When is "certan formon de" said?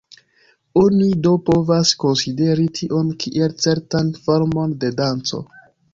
3.67-4.93